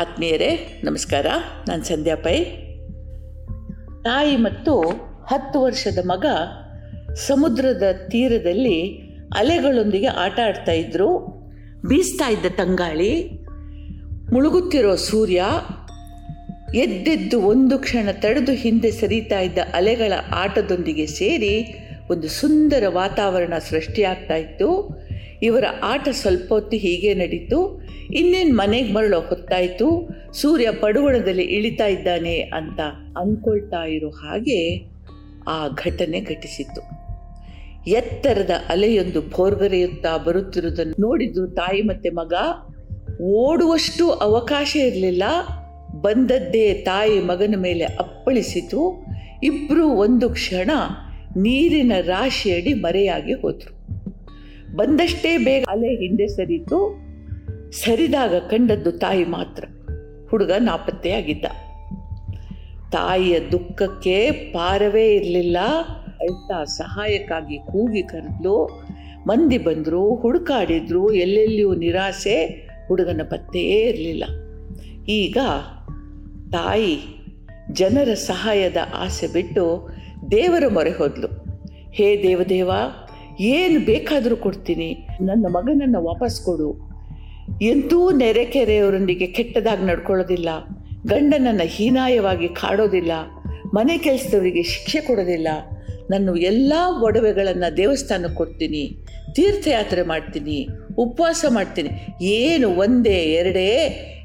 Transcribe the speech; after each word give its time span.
ಆತ್ಮೀಯರೇ, 0.00 0.80
ನಮಸ್ಕಾರ. 0.84 1.26
ನಾನು 1.68 1.84
ಸಂಧ್ಯಾ 1.84 2.16
ಪೈ. 2.16 2.44
ತಾಯಿ 4.04 4.36
ಮತ್ತು 4.36 4.80
ಹತ್ತು 5.30 5.62
ವರ್ಷದ 5.62 5.98
ಮಗ 6.04 6.26
ಸಮುದ್ರದ 7.14 7.82
ತೀರದಲ್ಲಿ 8.08 8.98
ಅಲೆಗಳೊಂದಿಗೆ 9.36 10.06
ಆಟ 10.06 10.40
ಆಡ್ತಾ 10.46 10.72
ಇದ್ರು. 10.72 11.18
ಬೀಸ್ತಾ 11.88 12.30
ಇದ್ದ 12.30 12.46
ತಂಗಾಳಿ, 12.56 13.30
ಮುಳುಗುತ್ತಿರೋ 14.32 14.96
ಸೂರ್ಯ, 14.96 15.44
ಎದ್ದೆದ್ದು 16.74 17.42
ಒಂದು 17.42 17.78
ಕ್ಷಣ 17.78 18.08
ತಡೆದು 18.12 18.52
ಹಿಂದೆ 18.52 18.90
ಸರಿತಾ 18.90 19.40
ಇದ್ದ 19.40 19.58
ಅಲೆಗಳ 19.74 20.12
ಆಟದೊಂದಿಗೆ 20.32 21.06
ಸೇರಿ 21.06 21.74
ಒಂದು 22.10 22.28
ಸುಂದರ 22.28 22.82
ವಾತಾವರಣ 22.88 23.54
ಸೃಷ್ಟಿಯಾಗ್ತಾ 23.70 24.36
ಇತ್ತು. 24.36 24.98
ಇವರ 25.42 25.64
ಆಟ 25.82 26.08
ಸ್ವಲ್ಪ 26.12 26.52
ಹೊತ್ತು 26.52 26.76
ಹೀಗೆ 26.76 27.14
ನಡೀತು. 27.14 27.79
ಇನ್ನೇನು 28.12 28.56
ಮನೆಗೆ 28.56 28.92
ಬರಲು 28.92 29.20
ಹೊತ್ತಾಯಿತು 29.20 30.08
ಸೂರ್ಯ 30.32 30.70
ಪಡುವಣದಲ್ಲಿ 30.70 31.42
ಇಳಿತಾ 31.42 31.86
ಇದ್ದಾನೆ 31.86 32.40
ಅಂತ 32.40 32.80
ಅಂದ್ಕೊಳ್ತಾ 33.18 33.84
ಇರೋ 33.84 34.08
ಹಾಗೆ 34.08 34.90
ಆ 35.48 35.68
ಘಟನೆ 35.68 36.20
ಘಟಿಸಿತ್ತು. 36.20 36.80
ಎತ್ತರದ 37.90 38.50
ಅಲೆಯೊಂದು 38.68 39.30
ಭೋರ್ಗರೆಯುತ್ತಾ 39.30 40.16
ಬರುತ್ತಿರುವುದನ್ನು 40.16 40.94
ನೋಡಿದ್ದು 41.00 41.46
ತಾಯಿ 41.46 41.82
ಮತ್ತೆ 41.82 42.10
ಮಗ 42.10 42.32
ಓಡುವಷ್ಟು 43.22 44.10
ಅವಕಾಶ 44.10 44.76
ಇರಲಿಲ್ಲ. 44.76 45.22
ಬಂದದ್ದೇ 46.00 46.74
ತಾಯಿ 46.74 47.20
ಮಗನ 47.20 47.54
ಮೇಲೆ 47.58 47.84
ಅಪ್ಪಳಿಸಿತು. 47.84 49.06
ಇಬ್ಬರು 49.42 49.88
ಒಂದು 49.88 50.30
ಕ್ಷಣ 50.30 50.70
ನೀರಿನ 51.36 51.92
ರಾಶಿಯಡಿ 52.00 52.74
ಮರೆಯಾಗಿ 52.74 53.32
ಹೋದರು. 53.32 53.80
ಬಂದಷ್ಟೇ 54.76 55.38
ಬೇಗ 55.38 55.64
ಅಲೆ 55.68 55.88
ಹಿಂದೆ 55.88 56.26
ಸರಿತು 56.26 57.09
ಸರಿದಾಗ 57.72 58.34
ಕಂಡದ್ದು 58.34 58.92
ತಾಯಿ 58.92 59.24
ಮಾತ್ರ. 59.24 59.64
ಹುಡುಗ 60.30 60.52
ನಾಪತ್ತೆಯಾಗಿದ್ದ. 60.58 61.44
ತಾಯಿಯ 62.92 63.40
ದುಃಖಕ್ಕೆ 63.52 64.30
ಪಾರವೇ 64.30 65.14
ಇರಲಿಲ್ಲ. 65.14 65.56
ಅಳ್ತಾ 66.20 66.64
ಸಹಾಯಕ್ಕಾಗಿ 66.64 67.58
ಕೂಗಿ 67.58 68.02
ಕರೆದ್ಲು. 68.02 68.84
ಮಂದಿ 69.26 69.58
ಬಂದರು, 69.58 70.14
ಹುಡುಕಾಡಿದ್ರು, 70.14 71.12
ಎಲ್ಲೆಲ್ಲಿಯೂ 71.12 71.74
ನಿರಾಸೆ, 71.74 72.46
ಹುಡುಗನ 72.88 73.20
ಪತ್ತೆಯೇ 73.30 73.80
ಇರಲಿಲ್ಲ. 73.80 74.24
ಈಗ 75.08 75.38
ತಾಯಿ 76.52 76.98
ಜನರ 77.72 78.14
ಸಹಾಯದ 78.14 78.76
ಆಸೆ 78.94 79.26
ಬಿಟ್ಟು 79.26 79.88
ದೇವರ 80.30 80.62
ಮೊರೆ 80.72 80.90
ಹೋದ್ಲು. 80.90 81.26
ಹೇ 81.92 82.22
ದೇವದೇವ, 82.22 82.70
ಏನು 83.40 83.80
ಬೇಕಾದರೂ 83.84 84.36
ಕೊಡ್ತೀನಿ. 84.36 85.06
ನನ್ನ 85.20 85.46
ಮಗನನ್ನು 85.48 86.04
ವಾಪಸ್ 86.04 86.40
ಕೊಡು. 86.40 86.89
ಎಂತೂ 87.62 88.10
ನೆರೆಕೆರೆಯವರೊಂದಿಗೆ 88.10 89.26
ಕೆಟ್ಟದಾಗಿ 89.26 89.84
ನಡ್ಕೊಳ್ಳೋದಿಲ್ಲ. 89.86 90.48
ಗಂಡನನ್ನು 91.06 91.66
ಹೀನಾಯವಾಗಿ 91.66 92.48
ಕಾಡೋದಿಲ್ಲ. 92.48 93.12
ಮನೆ 93.74 93.98
ಕೆಲಸದವರಿಗೆ 93.98 94.62
ಶಿಕ್ಷೆ 94.62 95.00
ಕೊಡೋದಿಲ್ಲ. 95.00 95.48
ನಾನು 96.10 96.36
ಎಲ್ಲ 96.36 96.72
ಒಡವೆಗಳನ್ನು 97.02 97.76
ದೇವಸ್ಥಾನಕ್ಕೆ 97.76 98.36
ಕೊಡ್ತೀನಿ, 98.36 99.04
ತೀರ್ಥಯಾತ್ರೆ 99.34 100.02
ಮಾಡ್ತೀನಿ, 100.02 100.68
ಉಪವಾಸ 100.98 101.44
ಮಾಡ್ತೀನಿ. 101.48 101.90
ಏನು 102.24 102.68
ಒಂದೇ, 102.70 103.18
ಎರಡೇ, 103.32 103.70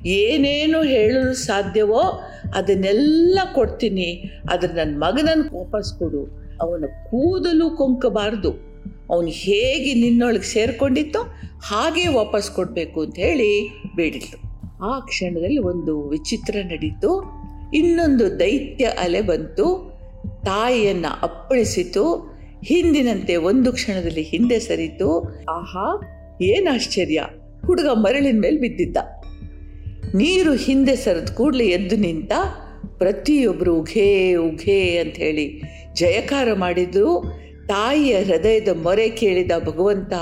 ಏನೇನು 0.06 0.84
ಹೇಳಲು 0.84 1.34
ಸಾಧ್ಯವೋ 1.34 2.22
ಅದನ್ನೆಲ್ಲ 2.56 3.40
ಕೊಡ್ತೀನಿ. 3.54 4.32
ಆದರೆ 4.52 4.74
ನನ್ನ 4.74 5.04
ಮಗನನ್ನು 5.04 5.58
ವಾಪಸ್ 5.58 6.00
ಕೊಡು. 6.00 6.24
ಅವನ 6.62 6.86
ಕೂದಲು 6.86 7.70
ಕೊಂಕಬಾರ್ದು. 7.70 8.75
ಅವನು 9.10 9.28
ಹೇಗೆ 9.28 9.94
ನಿನ್ನೊಳಗೆ 9.94 10.44
ಸೇರಿಕೊಂಡಿತ್ತೋ 10.44 11.20
ಹಾಗೆ 11.62 12.08
ವಾಪಸ್ 12.08 12.52
ಕೊಡಬೇಕು 12.52 13.02
ಅಂತ 13.02 13.20
ಹೇಳಿ 13.20 13.70
ಬೇಡಿದ್ಲು. 13.96 14.46
ಆ 14.86 15.00
ಕ್ಷಣದಲ್ಲಿ 15.00 15.58
ಒಂದು 15.58 16.10
ವಿಚಿತ್ರ 16.10 16.56
ನಡೀತು. 16.66 17.24
ಇನ್ನೊಂದು 17.74 18.40
ದೈತ್ಯ 18.40 18.86
ಅಲೆ 18.86 19.22
ಬಂತು. 19.22 19.96
ತಾಯಿಯನ್ನು 20.46 21.20
ಅಪ್ಪಳಿಸಿತು. 21.22 22.36
ಹಿಂದಿನಂತೆ 22.64 23.36
ಒಂದು 23.36 23.74
ಕ್ಷಣದಲ್ಲಿ 23.74 24.22
ಹಿಂದೆ 24.22 24.60
ಸರಿತು. 24.60 25.24
ಆಹಾ, 25.50 26.02
ಏನು 26.42 26.76
ಆಶ್ಚರ್ಯ. 26.76 27.26
ಹುಡುಗ 27.66 27.88
ಮರಳಿನ 27.94 28.40
ಮೇಲೆ 28.42 28.58
ಬಿದ್ದಿದ್ದ. 28.58 28.98
ನೀರು 30.16 30.54
ಹಿಂದೆ 30.54 30.96
ಸರಿದ 30.96 31.30
ಕೂಡಲೇ 31.30 31.66
ಎದ್ದು 31.66 31.96
ನಿಂತ 31.96 32.32
ಪ್ರತಿಯೊಬ್ಬರು 32.98 33.76
ಉಘೇ 33.76 34.36
ಉಘೇ 34.36 34.98
ಅಂತ 34.98 35.16
ಹೇಳಿ 35.16 35.62
ಜಯಕಾರ 35.94 36.54
ಮಾಡಿದ್ರು. 36.54 37.24
ತಾಯಿಯ 37.68 38.20
ಹೃದಯದ 38.20 38.68
ಮೊರೆ 38.84 39.10
ಕೇಳಿದ 39.10 39.52
ಭಗವಂತ 39.60 40.14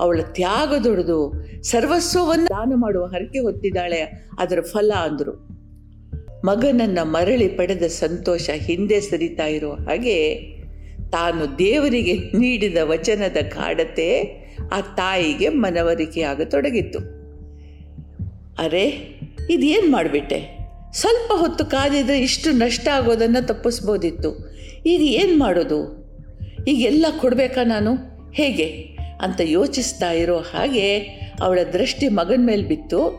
ಅವಳ 0.00 0.20
ತ್ಯಾಗದೊಡೆದು 0.22 1.32
ಸರ್ವಸ್ವವನ್ನು 1.62 2.46
ದಾನ 2.46 2.72
ಮಾಡುವ 2.76 3.04
ಹರಕೆ 3.04 3.38
ಹೊತ್ತಿದ್ದಾಳೆ. 3.38 4.28
ಅದರ 4.38 4.60
ಫಲ 4.60 4.92
ಅಂದರು. 5.02 5.54
ಮಗನನ್ನು 6.46 7.04
ಮರಳಿ 7.04 7.48
ಪಡೆದ 7.48 7.82
ಸಂತೋಷ 7.82 8.50
ಹಿಂದೆ 8.50 9.00
ಸರಿತಾ 9.00 9.46
ಇರೋ 9.46 9.72
ಹಾಗೆ 9.72 10.40
ತಾನು 11.10 11.58
ದೇವರಿಗೆ 11.58 12.12
ನೀಡಿದ 12.12 12.76
ವಚನದ 12.82 13.36
ಕಾಡತೆ 13.42 14.22
ಆ 14.72 14.80
ತಾಯಿಗೆ 14.80 15.48
ಮನವರಿಕೆಯಾಗತೊಡಗಿತ್ತು 15.48 16.98
ಅರೆ, 18.58 18.84
ಇದೇನು 19.50 19.92
ಮಾಡಿಬಿಟ್ಟೆ? 19.92 20.58
ಸ್ವಲ್ಪ 20.92 21.32
ಹೊತ್ತು 21.32 21.64
ಕಾದಿದ್ರೆ 21.64 22.18
ಇಷ್ಟು 22.18 22.50
ನಷ್ಟ 22.50 22.88
ಆಗೋದನ್ನು 22.88 23.46
ತಪ್ಪಿಸ್ಬೋದಿತ್ತು. 23.46 24.56
ಈಗ 24.86 25.02
ಏನು 25.02 25.38
ಮಾಡೋದು? 25.38 26.03
ಈಗೆಲ್ಲ 26.68 27.06
ಕೊಡಬೇಕಾ 27.20 27.64
ನಾನು? 27.64 27.94
ಹೇಗೆ? 28.32 28.66
ಅಂತ 29.20 29.40
ಯೋಚಿಸ್ತಾ 29.44 30.10
ಇರೋ 30.10 30.36
ಹಾಗೆ 30.38 30.98
ಅವಳ 31.40 31.58
ದೃಷ್ಟಿ 31.72 32.08
ಮಗನ 32.08 32.40
ಮೇಲೆ 32.46 32.62
ಬಿತ್ತು. 32.62 33.18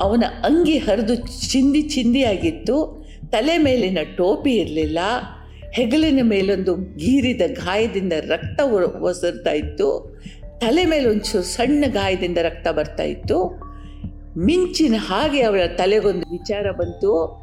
ಅವನ 0.00 0.24
ಅಂಗಿ 0.44 0.78
ಹರಿದು 0.78 1.14
ಚಿಂದಿ 1.50 1.82
ಚಿಂದಿಯಾಗಿತ್ತು. 1.82 3.06
ತಲೆ 3.32 3.58
ಮೇಲಿನ 3.58 3.98
ಟೋಪಿ 4.16 4.50
ಇರಲಿಲ್ಲ. 4.50 4.98
ಹೆಗಲಿನ 5.72 6.20
ಮೇಲೊಂದು 6.22 6.76
ಗೀರಿದ 6.76 7.40
ಗಾಯದಿಂದ 7.46 8.12
ರಕ್ತ 8.12 8.60
ಒಸರ್ತಾ 9.00 9.50
ಇತ್ತು. 9.50 10.20
ತಲೆ 10.60 10.84
ಮೇಲೆ 10.84 11.08
ಒಂಚೂರು 11.08 11.44
ಸಣ್ಣ 11.44 11.84
ಗಾಯದಿಂದ 11.88 12.38
ರಕ್ತ 12.42 12.68
ಬರ್ತಾ 12.68 13.02
ಇತ್ತು. 13.02 13.60
ಮಿಂಚಿನ 14.38 14.94
ಹಾಗೆ 14.98 15.42
ಅವಳ 15.42 15.60
ತಲೆಗೊಂದು 15.76 16.30
ವಿಚಾರ 16.30 16.70
ಬಂತು. 16.70 17.42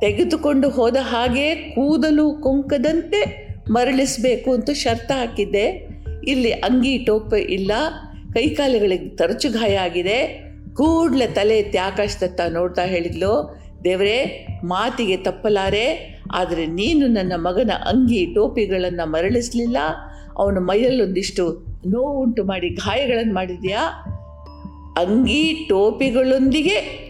ತೆಗೆದುಕೊಂಡು 0.00 0.68
ಹೋದ 0.68 0.96
ಹಾಗೆ 1.00 1.54
ಕೂದಲು 1.54 2.32
ಕೊಂಕದಂತೆ 2.32 3.41
ಮರಳಿಸಬೇಕು 3.70 4.52
ಅಂತ 4.52 4.70
ಶರ್ತ 4.70 5.12
ಹಾಕಿದ್ದೆ. 5.12 5.88
ಇಲ್ಲಿ 6.26 6.50
ಅಂಗಿ 6.50 6.98
ಟೋಪೆ 6.98 7.40
ಇಲ್ಲ 7.40 7.72
ಕೈಕಾಲುಗಳಿಗೆ 8.34 9.08
ತರಚು 9.08 9.52
ಗಾಯ 9.52 9.76
ಆಗಿದೆ. 9.76 10.52
ಕೂಡ್ಲೆ 10.74 11.26
ತಲೆ 11.26 11.58
ಎತ್ತಿ 11.58 11.78
ಆಕಾಶದತ್ತ 11.78 12.40
ನೋಡ್ತಾ 12.48 12.84
ಹೇಳಿದ್ಲು, 12.84 13.60
ದೇವರೇ, 13.84 14.46
ಮಾತಿಗೆ 14.64 15.16
ತಪ್ಪಲಾರೆ, 15.16 16.16
ಆದರೆ 16.34 16.66
ನೀನು 16.66 17.06
ನನ್ನ 17.06 17.32
ಮಗನ 17.36 17.70
ಅಂಗಿ 17.86 18.26
ಟೋಪಿಗಳನ್ನು 18.34 19.10
ಮರಳಿಸಲಿಲ್ಲ. 19.10 19.76
ಅವನ 20.36 20.58
ಮೈಯಲ್ಲೊಂದಿಷ್ಟು 20.58 21.66
ನೋವುಂಟು 21.86 22.44
ಮಾಡಿ 22.44 22.68
ಗಾಯಗಳನ್ನು 22.68 23.34
ಮಾಡಿದ್ಯಾ? 23.34 23.88
ಅಂಗಿ 25.00 25.66
ಟೋಪಿಗಳೊಂದಿಗೆ 25.68 27.02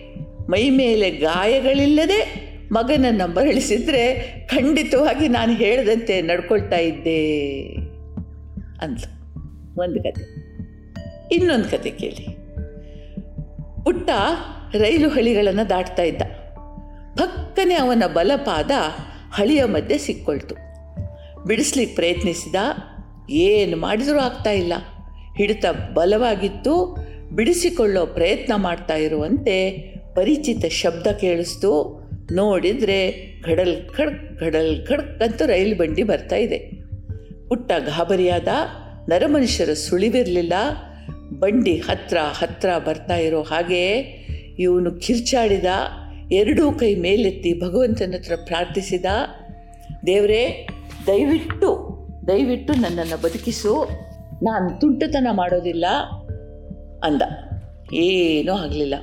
ಮೈ 0.51 0.71
ಮೇಲೆ 0.71 1.11
ಗಾಯಗಳಿಲ್ಲದೆ 1.11 2.52
ಮಗನನ್ನು 2.73 3.35
ಮರಳಿಸಿದರೆ 3.35 4.15
ಖಂಡಿತವಾಗಿ 4.47 5.29
ನಾನು 5.29 5.53
ಹೇಳಿದಂತೆ 5.53 6.23
ನಡ್ಕೊಳ್ತಾ 6.23 6.77
ಇದ್ದೆ 6.77 7.33
ಅಂತ. 8.81 9.05
ಒಂದು 9.79 10.03
ಕತೆ. 10.03 10.23
ಇನ್ನೊಂದು 11.35 11.71
ಕತೆ 11.71 11.91
ಕೇಳಿ. 11.91 12.27
ಪುಟ್ಟ 13.85 14.11
ರೈಲು 14.75 15.09
ಹಳಿಗಳನ್ನು 15.09 15.71
ದಾಟ್ತಾ 15.71 16.03
ಇದ್ದ. 16.03 16.23
ಪಕ್ಕನೆ 17.21 17.75
ಅವನ 17.75 18.03
ಬಲಪಾದ 18.15 18.71
ಹಳಿಯ 19.33 19.65
ಮಧ್ಯೆ 19.65 19.99
ಸಿಕ್ಕೊಳ್ತು. 19.99 20.55
ಬಿಡಿಸ್ಲಿಕ್ಕೆ 21.47 21.95
ಪ್ರಯತ್ನಿಸಿದ. 21.95 22.55
ಏನು 23.31 23.77
ಮಾಡಿದರೂ 23.77 24.19
ಆಗ್ತಾ 24.19 24.51
ಇಲ್ಲ. 24.51 24.73
ಹಿಡಿತ 25.37 25.65
ಬಲವಾಗಿತ್ತು. 25.95 26.97
ಬಿಡಿಸಿಕೊಳ್ಳೋ 27.35 28.07
ಪ್ರಯತ್ನ 28.07 28.53
ಮಾಡ್ತಾ 28.57 28.95
ಇರುವಂತೆ 28.95 29.71
ಪರಿಚಿತ 30.15 30.65
ಶಬ್ದ 30.67 31.07
ಕೇಳಿಸ್ತು. 31.07 32.02
ನೋಡಿದರೆ 32.33 33.33
ಘಡಲ್ 33.45 33.89
ಖಡ್ಕ್ 33.97 34.41
ಘಡಲ್ 34.41 34.87
ಖಡ್ಕ್ 34.87 35.23
ಅಂತ 35.23 35.43
ರೈಲು 35.43 35.77
ಬಂಡಿ 35.77 36.03
ಬರ್ತಾ 36.03 36.37
ಇದೆ. 36.37 36.59
ಪುಟ್ಟ 37.49 37.73
ಗಾಬರಿಯಾದ 37.73 38.49
ನರಮನುಷ್ಯರ 39.09 39.73
ಸುಳಿವಿರಲಿಲ್ಲ. 39.73 40.53
ಬಂಡಿ 41.39 41.77
ಹತ್ರ 41.77 42.17
ಹತ್ರ 42.17 42.69
ಬರ್ತಾ 42.87 43.17
ಇರೋ 43.17 43.43
ಹಾಗೆ 43.43 43.91
ಇವನು 44.59 44.91
ಕಿರ್ಚಾಡಿದ, 44.91 45.65
ಎರಡೂ 46.33 46.73
ಕೈ 46.73 46.95
ಮೇಲೆತ್ತಿ 46.95 47.61
ಭಗವಂತನ 47.61 48.15
ಹತ್ರ 48.17 48.33
ಪ್ರಾರ್ಥಿಸಿದ, 48.47 49.05
ದೇವರೇ, 50.07 50.69
ದಯವಿಟ್ಟು 51.07 51.99
ದಯವಿಟ್ಟು 52.29 52.73
ನನ್ನನ್ನು 52.73 53.23
ಬದುಕಿಸು, 53.23 53.89
ನಾನು 54.43 54.81
ತುಂಟತನ 54.81 55.27
ಮಾಡೋದಿಲ್ಲ 55.33 55.87
ಅಂದ. 57.05 57.23
ಏನೂ 57.95 58.53
ಆಗಲಿಲ್ಲ. 58.53 58.95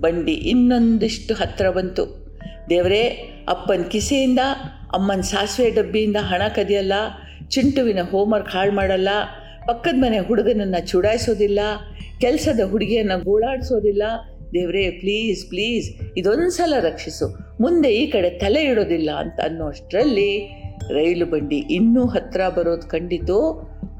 ಬಂಡಿ 0.00 0.32
ಇನ್ನೊಂದಿಷ್ಟು 0.32 1.34
ಹತ್ತಿರ 1.34 1.70
ಬಂತು. 1.70 2.23
ದೇವರೇ, 2.68 3.04
ಅಪ್ಪನ 3.48 3.82
ಕಿಸೆಯಿಂದ, 3.82 4.38
ಅಮ್ಮನ 4.94 5.20
ಸಾಸಿವೆ 5.20 5.70
ಡಬ್ಬಿಯಿಂದ 5.70 6.16
ಹಣ 6.20 6.42
ಕದಿಯಲ್ಲ, 6.48 6.92
ಚಿಂಟುವಿನ 7.48 7.98
ಹೋಮ್ವರ್ಕ್ 8.10 8.48
ಹಾಳು 8.48 8.72
ಮಾಡಲ್ಲ, 8.72 9.08
ಪಕ್ಕದ 9.66 9.94
ಮನೆ 9.96 10.18
ಹುಡುಗನನ್ನು 10.18 10.86
ಚುಡಾಯಿಸೋದಿಲ್ಲ, 10.86 11.60
ಕೆಲಸದ 12.20 12.60
ಹುಡುಗಿಯನ್ನು 12.70 13.24
ಗೋಳಾಡಿಸೋದಿಲ್ಲ. 13.24 14.02
ದೇವರೇ 14.54 14.90
ಪ್ಲೀಸ್ 14.90 15.46
ಪ್ಲೀಸ್ 15.48 16.16
ಇದೊಂದು 16.16 16.50
ಸಲ 16.50 16.74
ರಕ್ಷಿಸು. 16.80 17.26
ಮುಂದೆ 17.60 17.94
ಈ 17.94 18.06
ಕಡೆ 18.06 18.30
ತಲೆ 18.30 18.62
ಇಡೋದಿಲ್ಲ 18.62 19.10
ಅಂತ 19.10 19.40
ಅನ್ನೋಷ್ಟರಲ್ಲಿ 19.40 20.30
ರೈಲು 20.90 21.26
ಬಂಡಿ 21.26 21.56
ಇನ್ನೂ 21.56 22.06
ಹತ್ತಿರ 22.06 22.48
ಬರೋದು 22.48 22.88
ಕಂಡಿತು. 22.88 23.38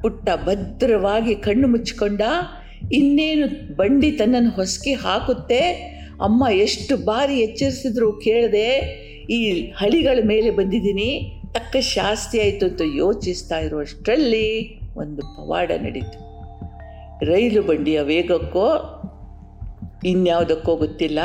ಪುಟ್ಟ 0.03 0.29
ಭದ್ರವಾಗಿ 0.45 1.35
ಕಣ್ಣು 1.35 1.69
ಮುಚ್ಚಿಕೊಂಡ, 1.69 2.21
ಇನ್ನೇನು 2.93 3.77
ಬಂಡಿ 3.77 4.11
ತನ್ನನ್ನು 4.13 4.51
ಹೊಸಕಿ 4.51 4.93
ಹಾಕುತ್ತೆ? 4.93 5.94
ಅಮ್ಮ 6.21 6.45
ಎಷ್ಟು 6.51 6.97
ಬಾರಿ 6.97 7.35
ಎಚ್ಚರಿಸಿದ್ರು 7.35 8.13
ಕೇಳದೆ 8.13 8.69
ಈ 9.31 9.71
ಹಳಿಗಳ 9.71 10.19
ಮೇಲೆ 10.25 10.51
ಬಂದಿದ್ದೀನಿ. 10.51 11.41
ತಕ್ಕ 11.53 11.77
ಶಾಸ್ತಿ 11.77 12.41
ಆಯಿತು 12.41 12.67
ಅಂತ 12.67 12.81
ಯೋಚಿಸ್ತಾ 12.97 13.59
ಇರುವಷ್ಟರಲ್ಲಿ 13.59 14.79
ಒಂದು 14.97 15.23
ಪವಾಡ 15.23 15.71
ನಡೀತು. 15.83 16.35
ರೈಲು 17.25 17.63
ಬಂಡಿಯ 17.63 18.01
ವೇಗಕ್ಕೋ 18.01 19.01
ಇನ್ಯಾವುದಕ್ಕೋ 20.05 20.77
ಗೊತ್ತಿಲ್ಲ. 20.77 21.19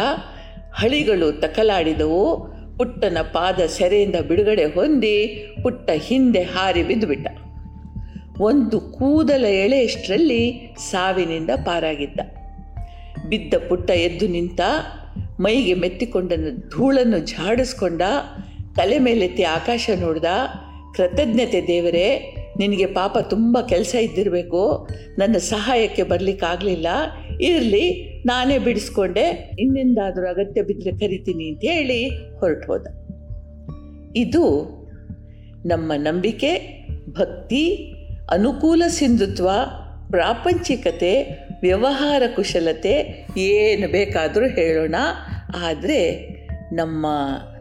ಹಳಿಗಳು 0.74 1.31
ತಕಲಾಡಿದವು. 1.31 2.59
ಪುಟ್ಟನ 2.77 3.18
ಪಾದ 3.33 3.59
ಸೆರೆಯಿಂದ 3.65 4.15
ಬಿಡುಗಡೆ 4.15 4.65
ಹೊಂದಿ 4.65 5.47
ಪುಟ್ಟ 5.63 5.89
ಹಿಂದೆ 5.94 6.42
ಹಾರಿ 6.42 6.83
ಬಿದ್ದುಬಿಟ್ಟ. 6.83 7.27
ಒಂದು 8.42 8.80
ಕೂದಲ 8.80 9.45
ಎಳೆಯಷ್ಟರಲ್ಲಿ 9.45 10.75
ಸಾವಿನಿಂದ 10.92 11.50
ಪಾರಾಗಿದ್ದ. 11.56 12.19
ಬಿದ್ದ 13.30 13.54
ಪುಟ್ಟ 13.70 13.90
ಎದ್ದು 13.90 14.28
ನಿಂತ 14.28 14.62
ಮೈಗೆ 15.40 15.74
ಮೆತ್ತಿಕೊಂಡ 15.74 16.34
ಧೂಳನ್ನು 16.78 17.20
ಝಾಡಿಸ್ಕೊಂಡ, 17.20 18.02
ತಲೆ 18.78 19.00
ಮೇಲೆತ್ತಿ 19.00 19.44
ಆಕಾಶ 19.44 19.90
ನೋಡ್ದ, 20.00 20.26
ಕೃತಜ್ಞತೆ 20.96 21.68
ದೇವರೇ, 21.68 22.36
ನಿನಗೆ 22.58 22.86
ಪಾಪ 22.86 23.18
ತುಂಬ 23.30 23.58
ಕೆಲಸ 23.62 23.96
ಇದ್ದಿರಬೇಕು, 23.96 24.88
ನನ್ನ 25.18 25.38
ಸಹಾಯಕ್ಕೆ 25.38 26.04
ಬರಲಿಕ್ಕಾಗಲಿಲ್ಲ 26.04 26.88
ಇರಲಿ, 27.42 27.86
ನಾನೇ 28.26 28.58
ಬಿಡಿಸ್ಕೊಂಡೆ, 28.58 29.56
ಇನ್ನೆಂದಾದರೂ 29.60 30.28
ಅಗತ್ಯ 30.30 30.62
ಬಿದ್ದರೆ 30.62 30.92
ಕರಿತೀನಿ 30.92 31.46
ಅಂತ 31.50 31.64
ಹೇಳಿ 31.64 32.08
ಹೊರಟು 32.40 32.68
ಹೋದ 32.68 32.88
ಇದು 34.16 34.46
ನಮ್ಮ 35.66 35.92
ನಂಬಿಕೆ, 35.96 36.52
ಭಕ್ತಿ, 37.10 37.64
ಅನುಕೂಲ 38.31 38.84
ಸಿಂಧುತ್ವ, 38.88 39.50
ಪ್ರಾಪಂಚಿಕತೆ 40.10 41.14
ವ್ಯವಹಾರ 41.61 42.23
ಕುಶಲತೆ 42.35 43.25
ಏನು 43.38 43.91
ಬೇಕಾದರೂ 43.91 44.47
ಹೇಳೋಣ. 44.47 44.95
ಆದರೆ 45.56 46.29
ನಮ್ಮ 46.73 47.06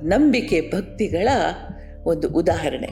ನಂಬಿಕೆ 0.03 0.61
ಭಕ್ತಿಗಳ 0.61 1.29
ಒಂದು 2.05 2.29
ಉದಾಹರಣೆ. 2.29 2.89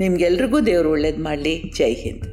ನಿಮಗೆಲ್ರಿಗೂ 0.00 0.60
ದೇವರು 0.60 0.90
ಒಳ್ಳೇದು 0.90 1.22
ಮಾಡಲಿ. 1.22 1.72
ಜೈ 1.78 1.94
ಹಿಂದ್. 1.94 2.31